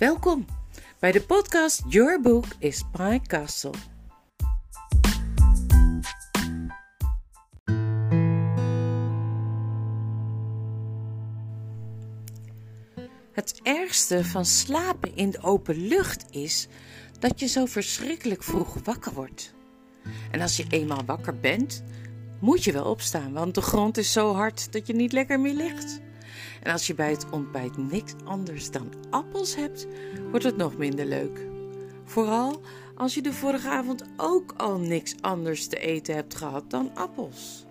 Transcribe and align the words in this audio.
Welkom 0.00 0.44
bij 0.98 1.12
de 1.12 1.22
podcast 1.22 1.82
Your 1.88 2.20
Book 2.20 2.44
is 2.58 2.84
My 2.98 3.20
Castle. 3.26 3.70
Het 13.32 13.60
ergste 13.62 14.24
van 14.24 14.44
slapen 14.44 15.16
in 15.16 15.30
de 15.30 15.42
open 15.42 15.86
lucht 15.86 16.24
is 16.30 16.68
dat 17.18 17.40
je 17.40 17.46
zo 17.46 17.66
verschrikkelijk 17.66 18.42
vroeg 18.42 18.76
wakker 18.84 19.12
wordt. 19.12 19.54
En 20.30 20.40
als 20.40 20.56
je 20.56 20.64
eenmaal 20.68 21.04
wakker 21.06 21.40
bent, 21.40 21.82
moet 22.38 22.64
je 22.64 22.72
wel 22.72 22.84
opstaan, 22.84 23.32
want 23.32 23.54
de 23.54 23.62
grond 23.62 23.96
is 23.96 24.12
zo 24.12 24.34
hard 24.34 24.72
dat 24.72 24.86
je 24.86 24.94
niet 24.94 25.12
lekker 25.12 25.40
meer 25.40 25.54
ligt. 25.54 26.00
En 26.62 26.72
als 26.72 26.86
je 26.86 26.94
bij 26.94 27.10
het 27.10 27.30
ontbijt 27.30 27.76
niks 27.76 28.14
anders 28.24 28.70
dan 28.70 28.92
appels 29.10 29.56
hebt, 29.56 29.86
wordt 30.30 30.44
het 30.44 30.56
nog 30.56 30.76
minder 30.76 31.04
leuk. 31.04 31.48
Vooral 32.04 32.60
als 32.94 33.14
je 33.14 33.22
de 33.22 33.32
vorige 33.32 33.68
avond 33.68 34.04
ook 34.16 34.54
al 34.56 34.78
niks 34.78 35.14
anders 35.20 35.66
te 35.66 35.78
eten 35.78 36.14
hebt 36.14 36.34
gehad 36.34 36.70
dan 36.70 36.90
appels. 36.94 37.66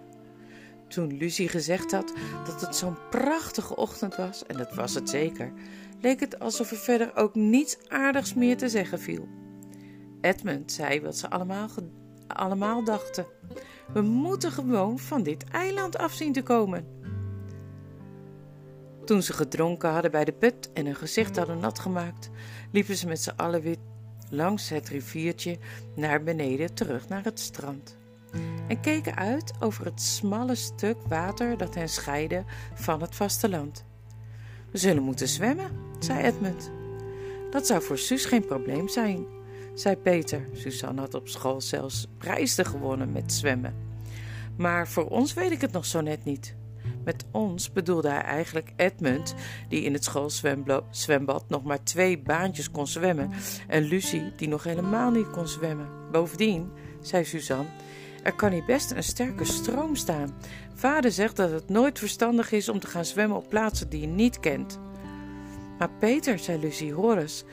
Toen 0.88 1.18
Lucie 1.18 1.49
gezegd 1.49 1.91
had 1.91 2.13
dat 2.45 2.62
het 2.62 2.76
zo'n 2.76 2.98
prachtige 3.09 3.76
ochtend 3.76 4.16
was, 4.16 4.45
en 4.45 4.58
dat 4.58 4.76
was 4.76 4.94
het 4.94 5.10
zeker, 5.10 5.54
leek 6.02 6.20
het 6.20 6.40
alsof 6.40 6.71
er 6.71 6.77
verder 6.77 7.16
ook 7.16 7.35
niets 7.35 7.77
aardigs 7.88 8.34
meer 8.34 8.57
te 8.57 8.70
zeggen 8.70 8.99
viel. 8.99 9.27
Edmund 10.21 10.71
zei 10.71 11.02
wat 11.02 11.18
ze 11.18 11.30
allemaal, 11.30 11.70
allemaal 12.27 12.84
dachten. 12.84 13.26
We 13.94 14.02
moeten 14.02 14.52
gewoon 14.52 14.99
van 14.99 15.23
dit 15.23 15.44
eiland 15.44 15.98
af 15.98 16.13
zien 16.13 16.34
te 16.34 16.44
komen. 16.44 16.85
Toen 19.10 19.24
ze 19.24 19.34
gedronken 19.34 19.90
hadden 19.90 20.12
bij 20.12 20.26
de 20.26 20.32
put 20.32 20.70
en 20.74 20.85
hun 20.85 20.96
gezicht 20.96 21.38
hadden 21.38 21.60
nat 21.60 21.79
gemaakt, 21.79 22.29
liepen 22.71 22.96
ze 22.96 23.07
met 23.07 23.21
z'n 23.21 23.34
allen 23.35 23.62
weer 23.62 23.76
langs 24.29 24.70
het 24.70 24.90
riviertje 24.90 25.57
naar 25.96 26.24
beneden 26.24 26.74
terug 26.74 27.07
naar 27.07 27.24
het 27.24 27.40
strand. 27.40 27.98
En 28.68 28.82
keken 28.82 29.15
uit 29.15 29.54
over 29.60 29.85
het 29.85 30.02
smalle 30.02 30.55
stuk 30.55 30.98
water 31.07 31.57
dat 31.57 31.76
hen 31.76 31.90
scheidde 31.90 32.43
van 32.74 33.02
het 33.02 33.15
vasteland. 33.15 33.85
We 34.71 34.77
zullen 34.77 35.04
moeten 35.04 35.27
zwemmen, 35.27 35.71
zei 35.99 36.24
Edmund. 36.24 36.71
Dat 37.52 37.68
zou 37.68 37.82
voor 37.82 37.98
Suus 37.98 38.26
geen 38.26 38.46
probleem 38.46 38.87
zijn, 38.87 39.26
zei 39.74 39.96
Peter. 39.96 40.48
Suzanne 40.54 41.02
had 41.02 41.13
op 41.13 41.27
school 41.27 41.62
zelfs 41.62 42.07
prijzen 42.18 42.65
gewonnen 42.65 43.12
met 43.12 43.34
zwemmen. 43.34 43.76
Maar 44.57 44.87
voor 44.87 45.07
ons 45.07 45.34
weet 45.34 45.52
ik 45.52 45.62
het 45.62 45.71
nog 45.71 45.85
zo 45.85 46.02
net 46.02 46.26
niet. 46.26 46.57
Met 47.04 47.26
ons 47.32 47.72
bedoelde 47.72 48.10
hij 48.10 48.22
eigenlijk 48.22 48.72
Edmund, 48.76 49.36
die 49.70 49.82
in 49.82 49.94
het 49.94 50.04
schoolzwembad 50.04 51.44
nog 51.48 51.64
maar 51.64 51.84
twee 51.84 52.20
baantjes 52.20 52.72
kon 52.72 52.88
zwemmen, 52.88 53.32
en 53.68 53.84
Lucie, 53.84 54.32
die 54.36 54.48
nog 54.48 54.64
helemaal 54.64 55.12
niet 55.12 55.30
kon 55.30 55.48
zwemmen. 55.48 55.90
Bovendien, 56.12 56.72
zei 57.02 57.26
Suzanne, 57.26 57.70
er 58.24 58.36
kan 58.36 58.52
hier 58.52 58.66
best 58.66 58.92
een 58.92 59.04
sterke 59.04 59.46
stroom 59.46 59.96
staan. 59.96 60.36
Vader 60.74 61.12
zegt 61.12 61.36
dat 61.36 61.52
het 61.52 61.70
nooit 61.70 62.00
verstandig 62.00 62.52
is 62.52 62.70
om 62.70 62.80
te 62.80 62.88
gaan 62.88 63.05
zwemmen 63.05 63.38
op 63.38 63.50
plaatsen 63.50 63.90
die 63.90 64.02
je 64.02 64.08
niet 64.08 64.40
kent. 64.40 64.80
Maar 65.78 65.92
Peter, 66.00 66.40
zei 66.40 66.59
Lucie, 66.59 66.94
hoor 66.94 67.18
eens. 67.18 67.44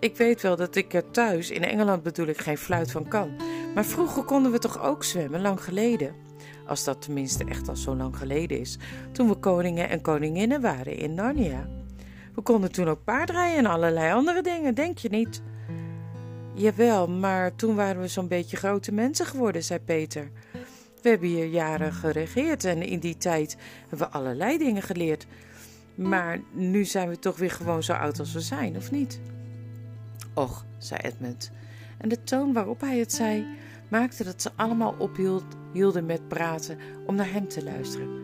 Ik 0.00 0.16
weet 0.16 0.42
wel 0.42 0.56
dat 0.56 0.74
ik 0.74 0.94
er 0.94 1.10
thuis, 1.10 1.50
in 1.50 1.64
Engeland 1.64 2.02
bedoel 2.02 2.26
ik, 2.26 2.38
geen 2.38 2.58
fluit 2.58 2.90
van 2.90 3.08
kan. 3.08 3.36
Maar 3.74 3.84
vroeger 3.84 4.24
konden 4.24 4.52
we 4.52 4.58
toch 4.58 4.82
ook 4.82 5.04
zwemmen, 5.04 5.40
lang 5.40 5.64
geleden? 5.64 6.23
Als 6.66 6.84
dat 6.84 7.02
tenminste 7.02 7.44
echt 7.44 7.68
al 7.68 7.76
zo 7.76 7.96
lang 7.96 8.16
geleden 8.16 8.60
is, 8.60 8.78
toen 9.12 9.28
we 9.28 9.34
koningen 9.34 9.88
en 9.88 10.00
koninginnen 10.00 10.60
waren 10.60 10.96
in 10.96 11.14
Narnia. 11.14 11.68
We 12.34 12.42
konden 12.42 12.72
toen 12.72 12.88
ook 12.88 13.04
paardrijden 13.04 13.58
en 13.58 13.66
allerlei 13.66 14.12
andere 14.12 14.42
dingen, 14.42 14.74
denk 14.74 14.98
je 14.98 15.08
niet? 15.08 15.42
Jawel, 16.54 17.08
maar 17.08 17.54
toen 17.54 17.74
waren 17.74 18.00
we 18.00 18.08
zo'n 18.08 18.28
beetje 18.28 18.56
grote 18.56 18.92
mensen 18.92 19.26
geworden, 19.26 19.64
zei 19.64 19.80
Peter. 19.80 20.30
We 21.02 21.08
hebben 21.08 21.28
hier 21.28 21.46
jaren 21.46 21.92
geregeerd 21.92 22.64
en 22.64 22.82
in 22.82 22.98
die 22.98 23.16
tijd 23.16 23.56
hebben 23.80 23.98
we 23.98 24.14
allerlei 24.14 24.58
dingen 24.58 24.82
geleerd. 24.82 25.26
Maar 25.94 26.40
nu 26.52 26.84
zijn 26.84 27.08
we 27.08 27.18
toch 27.18 27.36
weer 27.36 27.50
gewoon 27.50 27.82
zo 27.82 27.92
oud 27.92 28.18
als 28.18 28.32
we 28.32 28.40
zijn, 28.40 28.76
of 28.76 28.90
niet? 28.90 29.20
Och, 30.34 30.64
zei 30.78 31.00
Edmund. 31.00 31.50
En 31.98 32.08
de 32.08 32.24
toon 32.24 32.52
waarop 32.52 32.80
hij 32.80 32.98
het 32.98 33.12
zei, 33.12 33.46
maakte 33.88 34.24
dat 34.24 34.42
ze 34.42 34.50
allemaal 34.56 34.94
ophielden 35.74 36.06
met 36.06 36.28
praten 36.28 36.78
om 37.06 37.14
naar 37.14 37.32
hem 37.32 37.48
te 37.48 37.64
luisteren. 37.64 38.22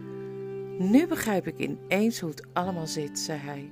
Nu 0.91 1.07
begrijp 1.07 1.47
ik 1.47 1.59
ineens 1.59 2.21
hoe 2.21 2.31
het 2.31 2.47
allemaal 2.53 2.87
zit, 2.87 3.19
zei 3.19 3.39
hij. 3.39 3.71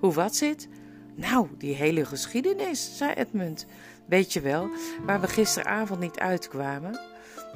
Hoe 0.00 0.12
wat 0.12 0.36
zit? 0.36 0.68
Nou, 1.14 1.48
die 1.58 1.74
hele 1.74 2.04
geschiedenis, 2.04 2.96
zei 2.96 3.12
Edmund. 3.12 3.66
Weet 4.06 4.32
je 4.32 4.40
wel, 4.40 4.68
waar 5.06 5.20
we 5.20 5.26
gisteravond 5.26 6.00
niet 6.00 6.18
uitkwamen? 6.18 7.00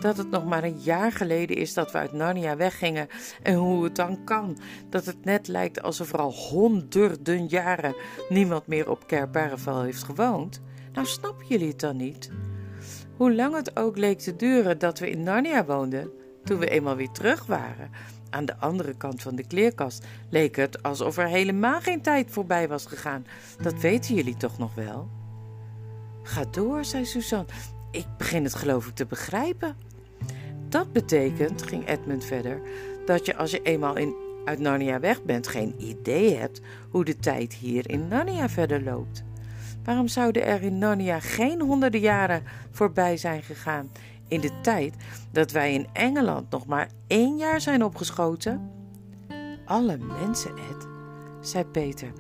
Dat 0.01 0.17
het 0.17 0.31
nog 0.31 0.45
maar 0.45 0.65
een 0.65 0.81
jaar 0.81 1.13
geleden 1.13 1.57
is 1.57 1.75
dat 1.75 1.93
we 1.93 1.99
uit 1.99 2.13
Narnia 2.13 2.57
weggingen 2.57 3.09
en 3.43 3.55
hoe 3.55 3.85
het 3.85 3.97
dan 3.97 4.25
kan 4.25 4.59
dat 4.89 5.05
het 5.05 5.25
net 5.25 5.49
lijkt 5.49 5.83
alsof 5.83 6.13
er 6.13 6.19
al 6.19 6.33
honderden 6.33 7.47
jaren 7.47 7.95
niemand 8.29 8.67
meer 8.67 8.91
op 8.91 9.07
Kerpervel 9.07 9.83
heeft 9.83 10.03
gewoond. 10.03 10.61
Nou, 10.93 11.07
snappen 11.07 11.47
jullie 11.47 11.69
het 11.69 11.81
dan 11.81 11.97
niet? 11.97 12.31
Hoe 13.17 13.35
lang 13.35 13.55
het 13.55 13.77
ook 13.77 13.97
leek 13.97 14.19
te 14.19 14.37
duren 14.37 14.79
dat 14.79 14.99
we 14.99 15.11
in 15.11 15.23
Narnia 15.23 15.65
woonden, 15.65 16.11
toen 16.45 16.59
we 16.59 16.69
eenmaal 16.69 16.97
weer 16.97 17.11
terug 17.11 17.47
waren, 17.47 17.91
aan 18.31 18.47
de 18.47 18.57
andere 18.57 18.97
kant 18.97 19.23
van 19.23 19.35
de 19.37 19.47
kleerkast, 19.47 20.07
leek 20.31 20.57
het 20.57 20.83
alsof 20.83 21.17
er 21.17 21.27
helemaal 21.27 21.81
geen 21.81 22.03
tijd 22.03 22.31
voorbij 22.31 22.69
was 22.69 22.87
gegaan. 22.87 23.27
Dat 23.61 23.81
weten 23.81 24.15
jullie 24.15 24.37
toch 24.37 24.59
nog 24.59 24.75
wel? 24.75 25.09
Ga 26.23 26.45
door, 26.51 26.85
zei 26.85 27.05
Suzanne. 27.05 27.47
Ik 27.91 28.07
begin 28.19 28.45
het 28.45 28.55
geloof 28.55 28.87
ik 28.87 28.95
te 28.95 29.07
begrijpen. 29.07 29.77
Dat 30.69 30.93
betekent, 30.93 31.63
ging 31.63 31.89
Edmund 31.89 32.25
verder, 32.25 32.61
dat 33.07 33.27
je 33.27 33.37
als 33.37 33.51
je 33.51 33.63
eenmaal 33.63 33.97
in, 33.97 34.15
uit 34.45 34.59
Narnia 34.59 35.01
weg 35.01 35.23
bent, 35.23 35.49
geen 35.49 35.75
idee 35.79 36.37
hebt 36.37 36.61
hoe 36.91 37.05
de 37.05 37.17
tijd 37.17 37.55
hier 37.55 37.91
in 37.91 38.09
Narnia 38.09 38.49
verder 38.49 38.83
loopt. 38.83 39.25
Waarom 39.85 40.09
zouden 40.09 40.45
er 40.45 40.63
in 40.63 40.79
Narnia 40.79 41.21
geen 41.21 41.61
honderden 41.61 42.01
jaren 42.01 42.43
voorbij 42.71 43.17
zijn 43.17 43.43
gegaan 43.43 43.91
in 44.29 44.41
de 44.41 44.61
tijd 44.63 44.95
dat 45.31 45.51
wij 45.51 45.73
in 45.73 45.87
Engeland 45.93 46.51
nog 46.51 46.67
maar 46.67 46.89
één 47.07 47.37
jaar 47.37 47.61
zijn 47.61 47.85
opgeschoten? 47.85 48.71
Alle 49.67 49.97
mensen, 49.97 50.51
Ed, 50.51 50.87
zei 51.41 51.65
Peter. 51.65 52.13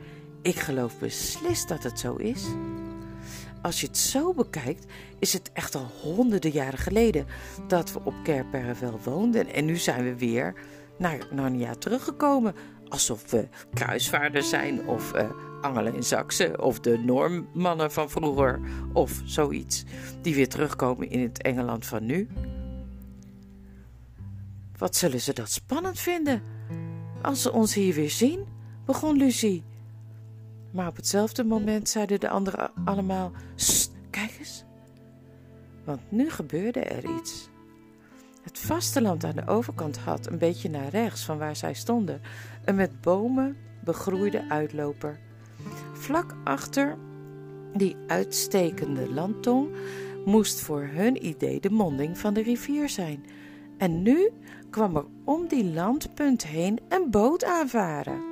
Ik 0.42 0.58
geloof 0.58 0.98
beslist 0.98 1.68
dat 1.68 1.82
het 1.82 1.98
zo 1.98 2.14
is. 2.14 2.46
Als 3.62 3.80
je 3.80 3.86
het 3.86 3.98
zo 3.98 4.32
bekijkt, 4.34 4.86
is 5.18 5.32
het 5.32 5.50
echt 5.52 5.74
al 5.74 5.86
honderden 6.02 6.50
jaren 6.50 6.78
geleden 6.78 7.26
dat 7.66 7.92
we 7.92 8.00
op 8.04 8.14
Kerpervel 8.22 9.00
woonden 9.04 9.54
en 9.54 9.64
nu 9.64 9.76
zijn 9.76 10.04
we 10.04 10.16
weer 10.16 10.54
naar 10.98 11.18
Narnia 11.30 11.74
teruggekomen, 11.74 12.54
alsof 12.88 13.30
we 13.30 13.48
kruisvaarders 13.74 14.48
zijn 14.48 14.86
of 14.86 15.14
uh, 15.14 15.30
Angelen 15.62 15.94
in 15.94 16.02
Saxe 16.02 16.56
of 16.60 16.80
de 16.80 16.98
Noormannen 16.98 17.92
van 17.92 18.10
vroeger 18.10 18.60
of 18.92 19.20
zoiets, 19.24 19.84
die 20.22 20.34
weer 20.34 20.48
terugkomen 20.48 21.10
in 21.10 21.20
het 21.20 21.42
Engeland 21.42 21.86
van 21.86 22.06
nu. 22.06 22.28
Wat 24.78 24.96
zullen 24.96 25.20
ze 25.20 25.32
dat 25.32 25.50
spannend 25.50 25.98
vinden 25.98 26.42
als 27.22 27.42
ze 27.42 27.52
ons 27.52 27.74
hier 27.74 27.94
weer 27.94 28.10
zien? 28.10 28.46
begon 28.84 29.16
Lucie. 29.16 29.64
Maar 30.70 30.86
op 30.86 30.96
hetzelfde 30.96 31.44
moment 31.44 31.88
zeiden 31.88 32.20
de 32.20 32.28
anderen 32.28 32.70
allemaal: 32.84 33.32
Sst, 33.54 33.92
kijk 34.10 34.36
eens. 34.38 34.64
Want 35.84 36.00
nu 36.08 36.30
gebeurde 36.30 36.80
er 36.80 37.04
iets. 37.18 37.50
Het 38.42 38.58
vasteland 38.58 39.24
aan 39.24 39.36
de 39.36 39.46
overkant 39.46 39.98
had, 39.98 40.26
een 40.26 40.38
beetje 40.38 40.70
naar 40.70 40.88
rechts 40.88 41.24
van 41.24 41.38
waar 41.38 41.56
zij 41.56 41.74
stonden, 41.74 42.20
een 42.64 42.74
met 42.74 43.00
bomen 43.00 43.56
begroeide 43.84 44.48
uitloper. 44.48 45.18
Vlak 46.02 46.34
achter 46.44 46.96
die 47.72 47.96
uitstekende 48.06 49.12
landtong 49.12 49.68
moest 50.24 50.60
voor 50.60 50.88
hun 50.92 51.26
idee 51.26 51.60
de 51.60 51.70
monding 51.70 52.18
van 52.18 52.34
de 52.34 52.42
rivier 52.42 52.88
zijn. 52.88 53.24
En 53.78 54.02
nu 54.02 54.30
kwam 54.70 54.96
er 54.96 55.04
om 55.24 55.48
die 55.48 55.64
landpunt 55.64 56.46
heen 56.46 56.80
een 56.88 57.10
boot 57.10 57.44
aanvaren. 57.44 58.22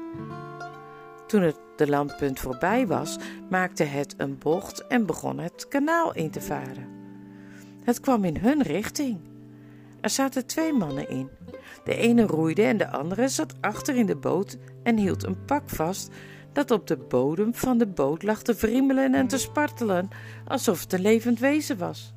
Toen 1.27 1.43
het 1.43 1.57
de 1.77 1.89
landpunt 1.89 2.41
voorbij 2.41 2.87
was, 2.87 3.19
maakte 3.51 3.85
het 3.85 4.15
een 4.17 4.39
bocht 4.39 4.87
en 4.87 5.07
begon 5.07 5.39
het 5.39 5.69
kanaal 5.69 6.15
in 6.15 6.31
te 6.31 6.41
varen. 6.41 6.89
Het 7.85 8.01
kwam 8.01 8.25
in 8.25 8.37
hun 8.37 8.63
richting. 8.63 9.19
Er 10.01 10.11
zaten 10.11 10.47
twee 10.47 10.73
mannen 10.73 11.09
in. 11.09 11.29
De 11.85 11.95
ene 11.95 12.27
roeide 12.27 12.63
en 12.63 12.77
de 12.77 12.91
andere 12.91 13.29
zat 13.29 13.55
achter 13.61 13.97
in 13.97 14.07
de 14.07 14.17
boot 14.17 14.57
en 14.83 14.97
hield 14.97 15.25
een 15.25 15.45
pak 15.45 15.69
vast 15.69 16.13
dat 16.53 16.71
op 16.71 16.87
de 16.87 16.97
bodem 16.97 17.55
van 17.55 17.79
de 17.79 17.87
boot 17.87 18.23
lag 18.23 18.43
te 18.43 18.55
wriemelen 18.55 19.15
en 19.15 19.27
te 19.27 19.39
spartelen, 19.39 20.09
alsof 20.47 20.81
het 20.81 20.93
een 20.93 21.01
levend 21.01 21.39
wezen 21.39 21.79
was. 21.79 22.13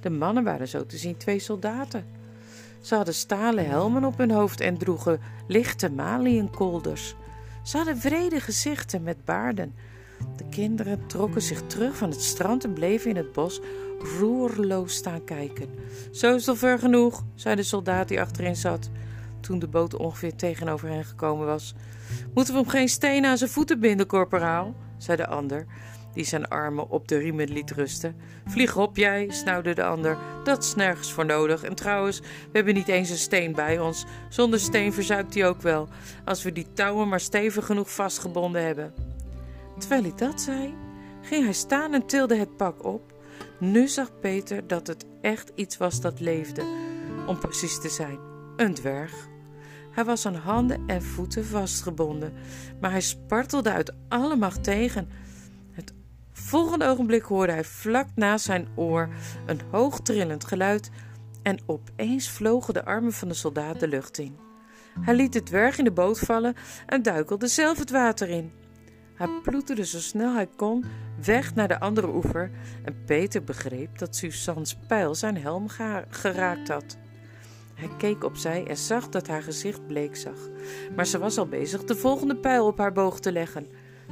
De 0.00 0.10
mannen 0.10 0.44
waren 0.44 0.68
zo 0.68 0.86
te 0.86 0.96
zien 0.96 1.16
twee 1.16 1.38
soldaten. 1.38 2.04
Ze 2.80 2.94
hadden 2.94 3.14
stalen 3.14 3.68
helmen 3.68 4.04
op 4.04 4.18
hun 4.18 4.30
hoofd 4.30 4.60
en 4.60 4.78
droegen 4.78 5.20
lichte 5.46 5.90
maliënkolders. 5.90 7.14
Ze 7.62 7.76
hadden 7.76 7.98
vrede 7.98 8.40
gezichten 8.40 9.02
met 9.02 9.24
baarden. 9.24 9.74
De 10.36 10.48
kinderen 10.50 11.06
trokken 11.06 11.42
zich 11.42 11.62
terug 11.66 11.96
van 11.96 12.10
het 12.10 12.22
strand 12.22 12.64
en 12.64 12.72
bleven 12.72 13.10
in 13.10 13.16
het 13.16 13.32
bos 13.32 13.60
roerloos 14.18 14.94
staan 14.94 15.24
kijken. 15.24 15.68
Zo 16.12 16.34
is 16.34 16.50
genoeg, 16.58 17.24
zei 17.34 17.56
de 17.56 17.62
soldaat 17.62 18.08
die 18.08 18.20
achterin 18.20 18.56
zat, 18.56 18.90
toen 19.40 19.58
de 19.58 19.68
boot 19.68 19.96
ongeveer 19.96 20.34
tegenover 20.34 20.88
hen 20.88 21.04
gekomen 21.04 21.46
was. 21.46 21.74
Moeten 22.34 22.54
we 22.54 22.60
hem 22.60 22.68
geen 22.68 22.88
stenen 22.88 23.30
aan 23.30 23.38
zijn 23.38 23.50
voeten 23.50 23.80
binden, 23.80 24.06
korporaal? 24.06 24.74
zei 24.98 25.16
de 25.16 25.26
ander, 25.26 25.66
die 26.12 26.24
zijn 26.24 26.48
armen 26.48 26.90
op 26.90 27.08
de 27.08 27.18
riemen 27.18 27.48
liet 27.48 27.70
rusten. 27.70 28.16
Vlieg 28.46 28.76
op 28.76 28.96
jij, 28.96 29.26
snauwde 29.30 29.74
de 29.74 29.84
ander. 29.84 30.18
Dat 30.44 30.64
is 30.64 30.74
nergens 30.74 31.12
voor 31.12 31.26
nodig. 31.26 31.62
En 31.62 31.74
trouwens, 31.74 32.20
we 32.20 32.26
hebben 32.52 32.74
niet 32.74 32.88
eens 32.88 33.10
een 33.10 33.16
steen 33.16 33.52
bij 33.52 33.78
ons. 33.78 34.04
Zonder 34.28 34.60
steen 34.60 34.92
verzuipt 34.92 35.34
hij 35.34 35.48
ook 35.48 35.62
wel, 35.62 35.88
als 36.24 36.42
we 36.42 36.52
die 36.52 36.72
touwen 36.72 37.08
maar 37.08 37.20
stevig 37.20 37.66
genoeg 37.66 37.90
vastgebonden 37.90 38.64
hebben. 38.64 38.94
Terwijl 39.78 40.02
hij 40.02 40.12
dat 40.16 40.40
zei, 40.40 40.74
ging 41.22 41.44
hij 41.44 41.52
staan 41.52 41.94
en 41.94 42.06
tilde 42.06 42.36
het 42.36 42.56
pak 42.56 42.84
op. 42.84 43.12
Nu 43.58 43.88
zag 43.88 44.10
Peter 44.20 44.66
dat 44.66 44.86
het 44.86 45.04
echt 45.20 45.52
iets 45.54 45.76
was 45.76 46.00
dat 46.00 46.20
leefde, 46.20 46.62
om 47.26 47.38
precies 47.38 47.80
te 47.80 47.88
zijn: 47.88 48.27
een 48.58 48.74
dwerg. 48.74 49.28
Hij 49.90 50.04
was 50.04 50.26
aan 50.26 50.34
handen 50.34 50.82
en 50.86 51.02
voeten 51.02 51.44
vastgebonden, 51.44 52.32
maar 52.80 52.90
hij 52.90 53.00
spartelde 53.00 53.70
uit 53.70 53.94
alle 54.08 54.36
macht 54.36 54.64
tegen. 54.64 55.08
Het 55.72 55.92
volgende 56.32 56.86
ogenblik 56.86 57.22
hoorde 57.22 57.52
hij 57.52 57.64
vlak 57.64 58.06
naast 58.14 58.44
zijn 58.44 58.68
oor 58.74 59.08
een 59.46 59.60
hoog 59.70 60.00
trillend 60.00 60.44
geluid 60.44 60.90
en 61.42 61.60
opeens 61.66 62.30
vlogen 62.30 62.74
de 62.74 62.84
armen 62.84 63.12
van 63.12 63.28
de 63.28 63.34
soldaat 63.34 63.80
de 63.80 63.88
lucht 63.88 64.18
in. 64.18 64.36
Hij 65.00 65.14
liet 65.14 65.32
de 65.32 65.42
dwerg 65.42 65.78
in 65.78 65.84
de 65.84 65.92
boot 65.92 66.18
vallen 66.18 66.54
en 66.86 67.02
duikelde 67.02 67.46
zelf 67.46 67.78
het 67.78 67.90
water 67.90 68.28
in. 68.28 68.52
Hij 69.14 69.28
ploeterde 69.42 69.84
zo 69.84 69.98
snel 69.98 70.34
hij 70.34 70.48
kon 70.56 70.84
weg 71.24 71.54
naar 71.54 71.68
de 71.68 71.80
andere 71.80 72.14
oever 72.14 72.50
en 72.84 73.04
Peter 73.04 73.44
begreep 73.44 73.98
dat 73.98 74.16
Suzanne's 74.16 74.78
pijl 74.86 75.14
zijn 75.14 75.36
helm 75.36 75.68
geraakt 76.08 76.68
had. 76.68 76.98
Hij 77.78 77.90
keek 77.98 78.24
opzij 78.24 78.66
en 78.66 78.76
zag 78.76 79.08
dat 79.08 79.26
haar 79.26 79.42
gezicht 79.42 79.86
bleek 79.86 80.16
zag. 80.16 80.48
Maar 80.96 81.06
ze 81.06 81.18
was 81.18 81.38
al 81.38 81.48
bezig 81.48 81.84
de 81.84 81.96
volgende 81.96 82.36
pijl 82.36 82.66
op 82.66 82.78
haar 82.78 82.92
boog 82.92 83.20
te 83.20 83.32
leggen. 83.32 83.66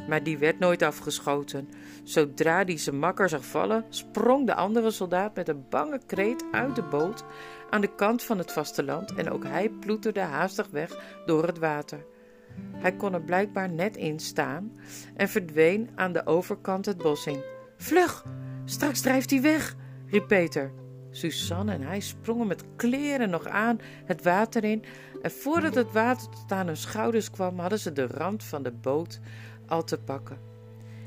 Maar 0.09 0.23
die 0.23 0.39
werd 0.39 0.59
nooit 0.59 0.83
afgeschoten. 0.83 1.69
Zodra 2.05 2.65
die 2.65 2.79
zijn 2.79 2.99
makker 2.99 3.29
zag 3.29 3.45
vallen, 3.45 3.85
sprong 3.89 4.47
de 4.47 4.55
andere 4.55 4.91
soldaat 4.91 5.35
met 5.35 5.49
een 5.49 5.65
bange 5.71 6.01
kreet 6.07 6.45
uit 6.53 6.77
de 6.77 6.83
boot 6.83 7.25
aan 7.71 7.81
de 7.81 7.95
kant 7.95 8.23
van 8.23 8.39
het 8.39 8.53
vasteland 8.53 9.15
en 9.15 9.31
ook 9.31 9.45
hij 9.45 9.69
ploeterde 9.69 10.21
haastig 10.21 10.69
weg 10.71 11.21
door 11.27 11.47
het 11.47 11.59
water. 11.59 12.05
Hij 12.73 12.97
kon 12.97 13.15
er 13.15 13.23
blijkbaar 13.23 13.71
net 13.71 13.97
in 13.97 14.19
staan 14.19 14.79
en 15.17 15.29
verdween 15.29 15.91
aan 15.95 16.13
de 16.13 16.27
overkant 16.27 16.87
het 16.87 16.97
bos 16.97 17.27
in. 17.27 17.43
Vlug, 17.77 18.25
straks 18.65 19.01
drijft 19.01 19.31
hij 19.31 19.43
weg, 19.43 19.75
riep 20.07 20.27
Peter. 20.27 20.73
Suzanne 21.17 21.73
en 21.73 21.83
hij 21.83 22.01
sprongen 22.01 22.47
met 22.47 22.65
kleren 22.77 23.31
nog 23.31 23.47
aan 23.47 23.81
het 24.05 24.23
water 24.23 24.65
in 24.65 24.85
en 25.23 25.31
voordat 25.31 25.75
het 25.75 25.93
water 25.93 26.29
tot 26.29 26.53
aan 26.53 26.67
hun 26.67 26.77
schouders 26.77 27.31
kwam, 27.31 27.59
hadden 27.59 27.79
ze 27.79 27.93
de 27.93 28.07
rand 28.07 28.45
van 28.45 28.63
de 28.63 28.73
boot 28.73 29.21
al 29.67 29.85
te 29.85 29.99
pakken. 29.99 30.39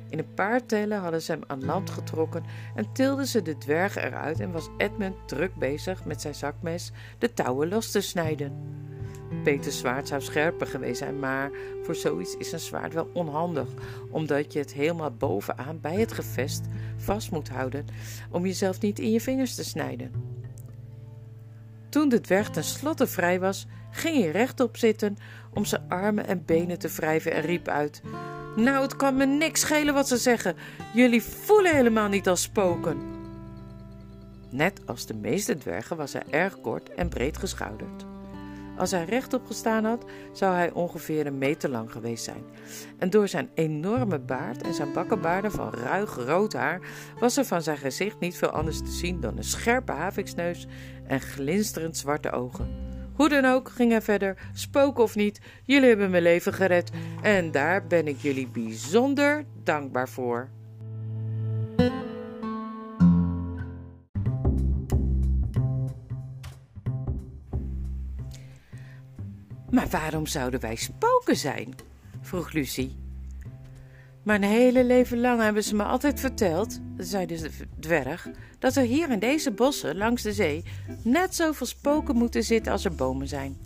In 0.10 0.20
een 0.20 0.34
paar 0.34 0.66
tellen 0.66 1.00
hadden 1.00 1.22
ze 1.22 1.32
hem 1.32 1.42
aan 1.48 1.66
land 1.66 1.90
getrokken 1.90 2.44
en 2.76 2.94
tilden 2.94 3.28
ze 3.28 3.42
de 3.42 3.58
dwerg 3.58 3.96
eruit 3.96 4.40
en 4.40 4.52
was 4.52 4.70
Edmund 4.78 5.28
druk 5.28 5.56
bezig 5.56 6.06
met 6.06 6.22
zijn 6.22 6.36
zakmes 6.36 6.92
de 7.18 7.34
touwen 7.34 7.70
los 7.70 7.92
te 7.92 8.02
snijden. 8.02 8.78
Peters 9.44 9.78
zwaard 9.78 10.08
zou 10.08 10.22
scherper 10.22 10.68
geweest 10.68 10.98
zijn, 10.98 11.20
maar 11.20 11.52
voor 11.84 11.96
zoiets 11.96 12.38
is 12.38 12.52
een 12.52 12.60
zwaard 12.60 12.94
wel 12.94 13.10
onhandig, 13.14 13.68
omdat 14.12 14.54
je 14.54 14.60
het 14.60 14.74
helemaal 14.74 15.12
bovenaan 15.12 15.80
bij 15.82 15.96
het 15.96 16.12
gevest 16.12 16.66
vast 16.98 17.32
moet 17.32 17.50
houden 17.50 17.86
om 18.32 18.46
jezelf 18.46 18.82
niet 18.82 19.00
in 19.00 19.12
je 19.12 19.22
vingers 19.22 19.56
te 19.56 19.64
snijden. 19.64 20.12
Toen 21.90 22.10
de 22.10 22.22
dwerg 22.22 22.50
tenslotte 22.50 23.08
vrij 23.08 23.40
was, 23.40 23.68
ging 23.92 24.16
hij 24.16 24.32
rechtop 24.32 24.78
zitten 24.78 25.18
om 25.54 25.66
zijn 25.66 25.90
armen 25.90 26.28
en 26.28 26.46
benen 26.46 26.80
te 26.80 26.88
wrijven 26.88 27.34
en 27.34 27.42
riep 27.42 27.68
uit: 27.68 28.02
Nou, 28.56 28.82
het 28.82 28.96
kan 28.96 29.16
me 29.16 29.26
niks 29.26 29.62
schelen 29.62 29.94
wat 29.94 30.08
ze 30.08 30.18
zeggen. 30.18 30.56
Jullie 30.94 31.24
voelen 31.24 31.76
helemaal 31.76 32.08
niet 32.08 32.28
als 32.28 32.42
spoken. 32.42 32.98
Net 34.50 34.82
als 34.86 35.06
de 35.06 35.14
meeste 35.14 35.58
dwergen 35.58 35.98
was 35.98 36.14
hij 36.14 36.24
erg 36.30 36.62
kort 36.62 36.94
en 36.94 37.10
breed 37.10 37.38
geschouderd. 37.38 38.09
Als 38.80 38.92
hij 38.92 39.06
rechtop 39.06 39.46
gestaan 39.46 39.84
had, 39.84 40.06
zou 40.32 40.56
hij 40.56 40.72
ongeveer 40.72 41.26
een 41.26 41.38
meter 41.38 41.70
lang 41.70 41.92
geweest 41.92 42.24
zijn. 42.24 42.44
En 42.98 43.10
door 43.10 43.28
zijn 43.28 43.50
enorme 43.54 44.20
baard 44.20 44.62
en 44.62 44.74
zijn 44.74 44.94
bakkenbaarden 44.94 45.52
van 45.52 45.74
ruig 45.74 46.16
rood 46.16 46.54
haar 46.54 46.82
was 47.20 47.38
er 47.38 47.46
van 47.46 47.62
zijn 47.62 47.78
gezicht 47.78 48.20
niet 48.20 48.38
veel 48.38 48.50
anders 48.50 48.78
te 48.78 48.92
zien 48.92 49.20
dan 49.20 49.38
een 49.38 49.44
scherpe 49.44 49.92
haviksneus 49.92 50.68
en 51.08 51.22
glinsterend 51.22 51.98
zwarte 51.98 52.32
ogen. 52.32 52.88
Hoe 53.14 53.30
dan 53.30 53.46
ook, 53.46 53.70
ging 53.70 53.92
hij 53.92 54.02
verder, 54.02 54.38
spook 54.54 54.98
of 54.98 55.16
niet, 55.16 55.40
jullie 55.66 55.88
hebben 55.88 56.10
mijn 56.10 56.24
leven 56.24 56.54
gered 56.54 56.92
en 57.22 57.52
daar 57.52 57.88
ben 57.88 58.08
ik 58.08 58.18
jullie 58.18 58.48
bijzonder 58.48 59.46
dankbaar 59.64 60.10
voor. 60.10 60.50
Waarom 69.90 70.28
zouden 70.28 70.60
wij 70.60 70.76
spoken 70.76 71.36
zijn? 71.36 71.76
vroeg 72.22 72.52
Lucie. 72.52 72.96
Mijn 74.24 74.44
hele 74.44 74.84
leven 74.84 75.20
lang 75.20 75.42
hebben 75.42 75.64
ze 75.64 75.76
me 75.76 75.84
altijd 75.84 76.20
verteld, 76.20 76.80
zei 76.98 77.26
de 77.26 77.50
dwerg, 77.80 78.28
dat 78.60 78.76
er 78.76 78.84
hier 78.84 79.10
in 79.10 79.20
deze 79.20 79.52
bossen 79.52 79.98
langs 79.98 80.22
de 80.22 80.34
zee 80.34 80.64
net 81.04 81.36
zoveel 81.36 81.66
spoken 81.66 82.16
moeten 82.16 82.44
zitten 82.44 82.72
als 82.72 82.86
er 82.86 82.96
bomen 82.96 83.28
zijn. 83.28 83.58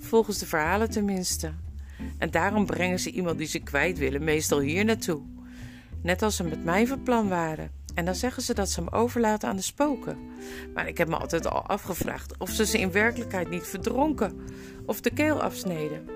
Volgens 0.00 0.38
de 0.38 0.46
verhalen 0.46 0.90
tenminste. 0.90 1.52
En 2.18 2.30
daarom 2.30 2.66
brengen 2.66 2.98
ze 2.98 3.10
iemand 3.10 3.38
die 3.38 3.46
ze 3.46 3.58
kwijt 3.58 3.98
willen 3.98 4.24
meestal 4.24 4.60
hier 4.60 4.84
naartoe. 4.84 5.22
Net 6.02 6.22
als 6.22 6.36
ze 6.36 6.44
met 6.44 6.64
mij 6.64 6.86
van 6.86 7.02
plan 7.02 7.28
waren. 7.28 7.70
En 7.94 8.04
dan 8.04 8.14
zeggen 8.14 8.42
ze 8.42 8.54
dat 8.54 8.70
ze 8.70 8.80
hem 8.80 8.88
overlaten 8.88 9.48
aan 9.48 9.56
de 9.56 9.62
spoken. 9.62 10.18
Maar 10.74 10.88
ik 10.88 10.98
heb 10.98 11.08
me 11.08 11.16
altijd 11.16 11.46
al 11.46 11.66
afgevraagd 11.66 12.38
of 12.38 12.50
ze 12.50 12.66
ze 12.66 12.78
in 12.78 12.92
werkelijkheid 12.92 13.50
niet 13.50 13.66
verdronken 13.66 14.40
of 14.86 15.00
de 15.00 15.10
keel 15.10 15.42
afsneden. 15.42 16.08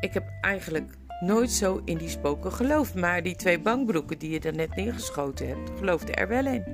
Ik 0.00 0.14
heb 0.14 0.24
eigenlijk 0.40 0.90
nooit 1.20 1.50
zo 1.50 1.80
in 1.84 1.98
die 1.98 2.08
spoken 2.08 2.52
geloofd, 2.52 2.94
maar 2.94 3.22
die 3.22 3.36
twee 3.36 3.60
bangbroeken 3.60 4.18
die 4.18 4.30
je 4.30 4.40
er 4.40 4.54
net 4.54 4.76
neergeschoten 4.76 5.48
hebt, 5.48 5.70
geloofde 5.78 6.12
er 6.12 6.28
wel 6.28 6.46
in. 6.46 6.64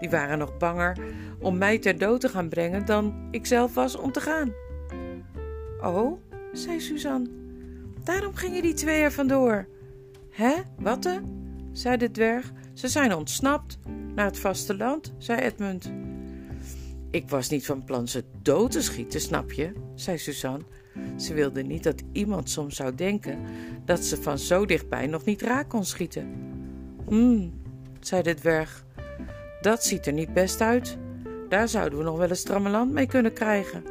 Die 0.00 0.10
waren 0.10 0.38
nog 0.38 0.56
banger 0.56 0.98
om 1.40 1.58
mij 1.58 1.78
ter 1.78 1.98
dood 1.98 2.20
te 2.20 2.28
gaan 2.28 2.48
brengen 2.48 2.84
dan 2.84 3.28
ik 3.30 3.46
zelf 3.46 3.74
was 3.74 3.96
om 3.96 4.12
te 4.12 4.20
gaan. 4.20 4.52
Oh, 5.80 6.20
zei 6.52 6.80
Suzanne, 6.80 7.28
daarom 8.04 8.34
gingen 8.34 8.62
die 8.62 8.74
twee 8.74 9.02
er 9.02 9.12
vandoor. 9.12 9.66
Hè, 10.30 10.54
wat 10.78 11.02
de? 11.02 11.20
zei 11.72 11.96
de 11.96 12.10
dwerg. 12.10 12.52
Ze 12.74 12.88
zijn 12.88 13.14
ontsnapt 13.14 13.78
naar 14.14 14.26
het 14.26 14.38
vasteland, 14.38 15.12
zei 15.18 15.40
Edmund. 15.40 15.92
Ik 17.10 17.28
was 17.28 17.48
niet 17.48 17.66
van 17.66 17.84
plan 17.84 18.08
ze 18.08 18.24
dood 18.42 18.70
te 18.70 18.82
schieten, 18.82 19.20
snap 19.20 19.52
je? 19.52 19.72
zei 19.94 20.18
Suzanne. 20.18 20.64
Ze 21.16 21.34
wilde 21.34 21.62
niet 21.62 21.82
dat 21.82 22.02
iemand 22.12 22.50
soms 22.50 22.76
zou 22.76 22.94
denken 22.94 23.38
dat 23.84 24.04
ze 24.04 24.22
van 24.22 24.38
zo 24.38 24.66
dichtbij 24.66 25.06
nog 25.06 25.24
niet 25.24 25.42
raak 25.42 25.68
kon 25.68 25.84
schieten. 25.84 26.34
Hm, 27.08 27.48
zei 28.00 28.22
de 28.22 28.34
dwerg. 28.34 28.84
Dat 29.60 29.84
ziet 29.84 30.06
er 30.06 30.12
niet 30.12 30.32
best 30.32 30.60
uit. 30.60 30.98
Daar 31.48 31.68
zouden 31.68 31.98
we 31.98 32.04
nog 32.04 32.18
wel 32.18 32.30
een 32.30 32.36
stramme 32.36 32.70
land 32.70 32.92
mee 32.92 33.06
kunnen 33.06 33.32
krijgen. 33.32 33.84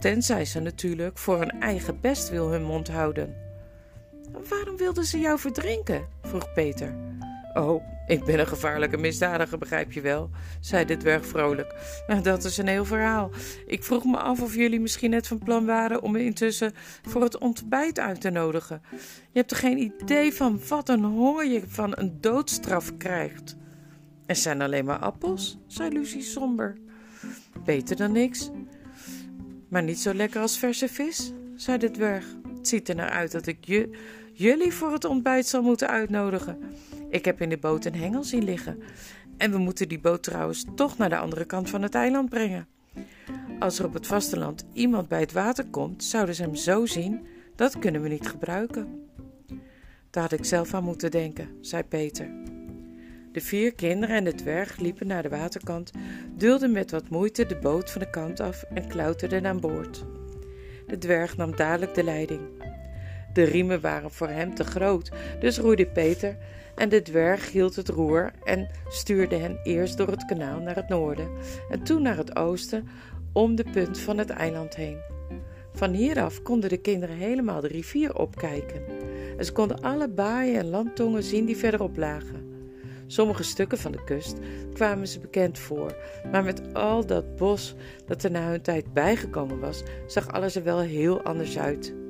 Tenzij 0.00 0.44
ze 0.44 0.60
natuurlijk 0.60 1.18
voor 1.18 1.38
hun 1.38 1.60
eigen 1.60 2.00
best 2.00 2.30
wil 2.30 2.50
hun 2.50 2.64
mond 2.64 2.88
houden. 2.88 3.34
Waarom 4.48 4.76
wilden 4.76 5.04
ze 5.04 5.18
jou 5.18 5.38
verdrinken? 5.38 6.06
vroeg 6.22 6.52
Peter. 6.52 7.11
Oh, 7.54 7.82
ik 8.06 8.24
ben 8.24 8.38
een 8.38 8.46
gevaarlijke 8.46 8.96
misdadiger, 8.96 9.58
begrijp 9.58 9.92
je 9.92 10.00
wel, 10.00 10.30
zei 10.60 10.84
de 10.84 10.96
dwerg 10.96 11.26
vrolijk. 11.26 11.74
Nou, 12.06 12.22
dat 12.22 12.44
is 12.44 12.56
een 12.56 12.66
heel 12.66 12.84
verhaal. 12.84 13.30
Ik 13.66 13.84
vroeg 13.84 14.04
me 14.04 14.16
af 14.16 14.40
of 14.40 14.54
jullie 14.54 14.80
misschien 14.80 15.10
net 15.10 15.26
van 15.26 15.38
plan 15.38 15.66
waren 15.66 16.02
om 16.02 16.12
me 16.12 16.24
intussen 16.24 16.72
voor 17.02 17.22
het 17.22 17.38
ontbijt 17.38 17.98
uit 17.98 18.20
te 18.20 18.30
nodigen. 18.30 18.82
Je 19.30 19.38
hebt 19.38 19.50
er 19.50 19.56
geen 19.56 19.78
idee 19.78 20.32
van 20.32 20.60
wat 20.68 20.88
een 20.88 21.04
honger 21.04 21.46
je 21.46 21.62
van 21.66 21.92
een 21.94 22.20
doodstraf 22.20 22.96
krijgt. 22.96 23.56
Er 24.26 24.36
zijn 24.36 24.62
alleen 24.62 24.84
maar 24.84 24.98
appels, 24.98 25.58
zei 25.66 25.90
Lucie 25.90 26.22
somber. 26.22 26.76
Beter 27.64 27.96
dan 27.96 28.12
niks. 28.12 28.50
Maar 29.68 29.82
niet 29.82 30.00
zo 30.00 30.14
lekker 30.14 30.40
als 30.40 30.58
verse 30.58 30.88
vis, 30.88 31.32
zei 31.56 31.78
de 31.78 31.90
dwerg. 31.90 32.24
Het 32.56 32.68
ziet 32.68 32.88
er 32.88 32.94
naar 32.94 33.10
uit 33.10 33.32
dat 33.32 33.46
ik 33.46 33.64
je, 33.64 33.90
jullie 34.32 34.72
voor 34.72 34.92
het 34.92 35.04
ontbijt 35.04 35.46
zal 35.46 35.62
moeten 35.62 35.88
uitnodigen. 35.88 36.58
Ik 37.12 37.24
heb 37.24 37.40
in 37.40 37.48
de 37.48 37.58
boot 37.58 37.84
een 37.84 37.94
hengel 37.94 38.24
zien 38.24 38.44
liggen. 38.44 38.82
En 39.36 39.50
we 39.50 39.58
moeten 39.58 39.88
die 39.88 40.00
boot 40.00 40.22
trouwens 40.22 40.64
toch 40.74 40.98
naar 40.98 41.08
de 41.08 41.18
andere 41.18 41.44
kant 41.44 41.70
van 41.70 41.82
het 41.82 41.94
eiland 41.94 42.30
brengen. 42.30 42.66
Als 43.58 43.78
er 43.78 43.84
op 43.84 43.94
het 43.94 44.06
vasteland 44.06 44.64
iemand 44.72 45.08
bij 45.08 45.20
het 45.20 45.32
water 45.32 45.66
komt, 45.66 46.04
zouden 46.04 46.34
ze 46.34 46.42
hem 46.42 46.54
zo 46.54 46.86
zien. 46.86 47.26
Dat 47.56 47.78
kunnen 47.78 48.02
we 48.02 48.08
niet 48.08 48.28
gebruiken. 48.28 49.08
Daar 50.10 50.22
had 50.22 50.32
ik 50.32 50.44
zelf 50.44 50.74
aan 50.74 50.84
moeten 50.84 51.10
denken, 51.10 51.48
zei 51.60 51.82
Peter. 51.82 52.30
De 53.32 53.40
vier 53.40 53.74
kinderen 53.74 54.16
en 54.16 54.24
de 54.24 54.34
dwerg 54.34 54.78
liepen 54.78 55.06
naar 55.06 55.22
de 55.22 55.28
waterkant, 55.28 55.90
duwden 56.36 56.72
met 56.72 56.90
wat 56.90 57.08
moeite 57.08 57.46
de 57.46 57.56
boot 57.56 57.90
van 57.90 58.00
de 58.00 58.10
kant 58.10 58.40
af 58.40 58.62
en 58.62 58.88
klauterden 58.88 59.46
aan 59.46 59.60
boord. 59.60 60.04
De 60.86 60.98
dwerg 60.98 61.36
nam 61.36 61.56
dadelijk 61.56 61.94
de 61.94 62.04
leiding. 62.04 62.40
De 63.32 63.42
riemen 63.42 63.80
waren 63.80 64.10
voor 64.10 64.28
hem 64.28 64.54
te 64.54 64.64
groot, 64.64 65.10
dus 65.40 65.58
roeide 65.58 65.86
Peter 65.86 66.36
en 66.82 66.88
de 66.88 67.02
dwerg 67.02 67.52
hield 67.52 67.76
het 67.76 67.88
roer 67.88 68.32
en 68.44 68.68
stuurde 68.88 69.36
hen 69.36 69.58
eerst 69.62 69.96
door 69.96 70.08
het 70.08 70.24
kanaal 70.24 70.60
naar 70.60 70.74
het 70.74 70.88
noorden 70.88 71.30
en 71.70 71.82
toen 71.82 72.02
naar 72.02 72.16
het 72.16 72.36
oosten 72.36 72.88
om 73.32 73.54
de 73.54 73.64
punt 73.72 73.98
van 73.98 74.18
het 74.18 74.30
eiland 74.30 74.76
heen. 74.76 74.98
Van 75.72 75.92
hieraf 75.92 76.42
konden 76.42 76.70
de 76.70 76.76
kinderen 76.76 77.16
helemaal 77.16 77.60
de 77.60 77.68
rivier 77.68 78.18
opkijken 78.18 78.82
en 79.38 79.44
ze 79.44 79.52
konden 79.52 79.80
alle 79.80 80.08
baaien 80.08 80.58
en 80.58 80.70
landtongen 80.70 81.22
zien 81.22 81.44
die 81.44 81.56
verderop 81.56 81.96
lagen. 81.96 82.50
Sommige 83.06 83.42
stukken 83.42 83.78
van 83.78 83.92
de 83.92 84.04
kust 84.04 84.36
kwamen 84.72 85.08
ze 85.08 85.20
bekend 85.20 85.58
voor, 85.58 85.96
maar 86.32 86.44
met 86.44 86.74
al 86.74 87.06
dat 87.06 87.36
bos 87.36 87.74
dat 88.06 88.22
er 88.22 88.30
na 88.30 88.48
hun 88.48 88.62
tijd 88.62 88.92
bijgekomen 88.92 89.60
was, 89.60 89.82
zag 90.06 90.32
alles 90.32 90.56
er 90.56 90.62
wel 90.62 90.80
heel 90.80 91.22
anders 91.22 91.58
uit. 91.58 92.01